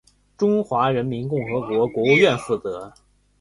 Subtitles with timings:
[0.35, 2.91] 中华人民共和国国务院负责。